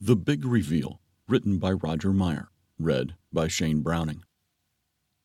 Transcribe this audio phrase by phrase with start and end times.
[0.00, 4.22] The Big Reveal, written by Roger Meyer, read by Shane Browning.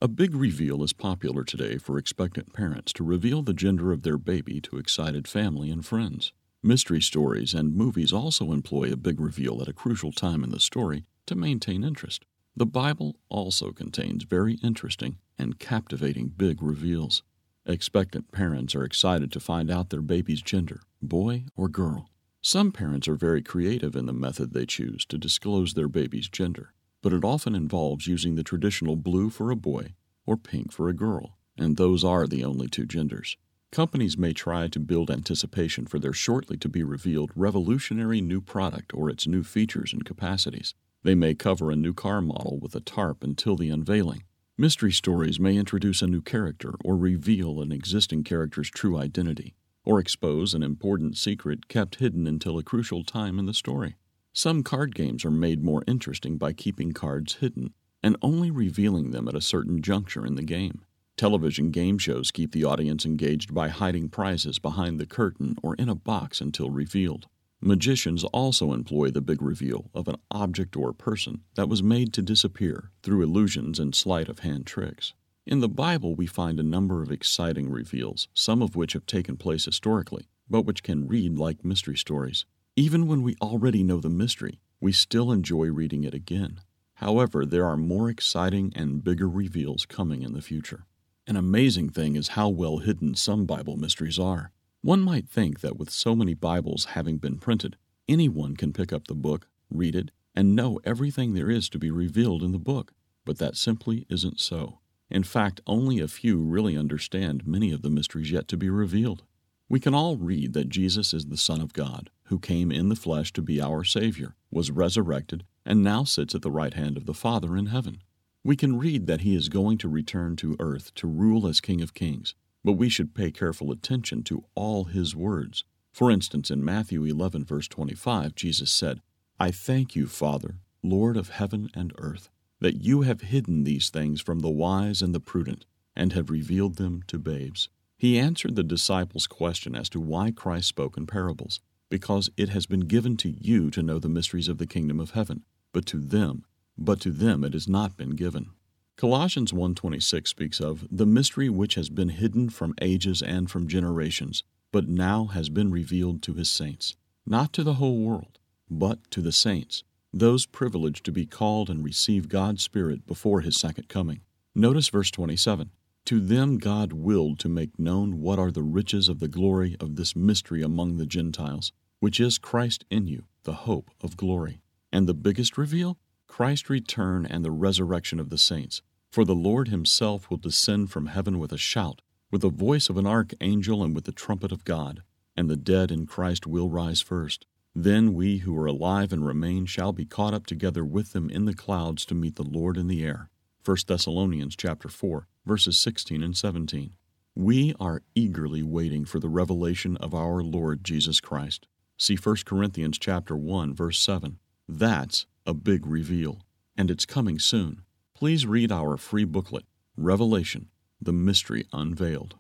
[0.02, 4.18] A big reveal is popular today for expectant parents to reveal the gender of their
[4.18, 6.34] baby to excited family and friends.
[6.64, 10.60] Mystery stories and movies also employ a big reveal at a crucial time in the
[10.60, 12.26] story to maintain interest.
[12.56, 17.22] The Bible also contains very interesting and captivating big reveals.
[17.68, 22.10] Expectant parents are excited to find out their baby's gender, boy or girl.
[22.46, 26.74] Some parents are very creative in the method they choose to disclose their baby's gender,
[27.02, 29.94] but it often involves using the traditional blue for a boy
[30.26, 33.38] or pink for a girl, and those are the only two genders.
[33.72, 38.94] Companies may try to build anticipation for their shortly to be revealed revolutionary new product
[38.94, 40.76] or its new features and capacities.
[41.02, 44.24] They may cover a new car model with a tarp until the unveiling.
[44.58, 49.56] Mystery stories may introduce a new character or reveal an existing character's true identity
[49.86, 53.96] or expose an important secret kept hidden until a crucial time in the story.
[54.34, 59.28] Some card games are made more interesting by keeping cards hidden and only revealing them
[59.28, 60.84] at a certain juncture in the game.
[61.16, 65.88] Television game shows keep the audience engaged by hiding prizes behind the curtain or in
[65.88, 67.28] a box until revealed.
[67.62, 72.22] Magicians also employ the big reveal of an object or person that was made to
[72.22, 75.14] disappear through illusions and sleight of hand tricks.
[75.46, 79.36] In the Bible, we find a number of exciting reveals, some of which have taken
[79.36, 82.46] place historically, but which can read like mystery stories.
[82.78, 86.62] Even when we already know the mystery, we still enjoy reading it again.
[86.96, 90.86] However, there are more exciting and bigger reveals coming in the future.
[91.28, 94.52] An amazing thing is how well hidden some Bible mysteries are.
[94.82, 97.76] One might think that with so many Bibles having been printed,
[98.08, 101.92] anyone can pick up the book, read it, and know everything there is to be
[101.92, 102.94] revealed in the book.
[103.26, 104.80] But that simply isn't so.
[105.14, 109.22] In fact, only a few really understand many of the mysteries yet to be revealed.
[109.70, 112.96] We can all read that Jesus is the Son of God, who came in the
[112.96, 117.06] flesh to be our Savior, was resurrected, and now sits at the right hand of
[117.06, 118.02] the Father in heaven.
[118.44, 121.82] We can read that he is going to return to earth to rule as King
[121.82, 125.64] of Kings, but we should pay careful attention to all his words.
[125.92, 129.00] For instance, in Matthew 11, verse 25, Jesus said,
[129.40, 132.30] I thank you, Father, Lord of heaven and earth
[132.60, 135.66] that you have hidden these things from the wise and the prudent,
[135.96, 137.70] and have revealed them to babes.
[137.98, 141.60] He answered the disciples' question as to why Christ spoke in parables,
[141.90, 145.12] because it has been given to you to know the mysteries of the kingdom of
[145.12, 146.46] heaven, but to them,
[146.78, 148.50] but to them it has not been given.
[148.96, 154.44] Colossians 1:26 speaks of the mystery which has been hidden from ages and from generations,
[154.72, 158.40] but now has been revealed to his saints, not to the whole world,
[158.70, 163.58] but to the saints those privileged to be called and receive God's Spirit before His
[163.58, 164.22] second coming.
[164.54, 165.72] Notice verse 27.
[166.06, 169.96] To them God willed to make known what are the riches of the glory of
[169.96, 174.62] this mystery among the Gentiles, which is Christ in you, the hope of glory.
[174.92, 175.98] And the biggest reveal?
[176.28, 178.82] Christ's return and the resurrection of the saints.
[179.12, 182.98] For the Lord himself will descend from heaven with a shout, with the voice of
[182.98, 185.04] an archangel, and with the trumpet of God.
[185.36, 187.46] And the dead in Christ will rise first.
[187.76, 191.46] Then we who are alive and remain shall be caught up together with them in
[191.46, 193.30] the clouds to meet the Lord in the air.
[193.66, 196.92] 1 Thessalonians chapter 4, verses 16 and 17.
[197.36, 201.66] We are eagerly waiting for the revelation of our Lord Jesus Christ.
[201.98, 204.38] See 1 Corinthians chapter 1, verse 7.
[204.70, 206.42] That's a big reveal,
[206.78, 207.82] and it's coming soon.
[208.14, 209.66] Please read our free booklet,
[209.98, 210.70] Revelation,
[211.02, 212.36] the Mystery Unveiled.